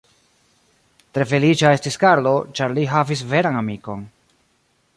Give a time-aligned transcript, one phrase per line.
[1.17, 4.03] Tre feliĉa estis Karlo, ĉar li havis veran amikon.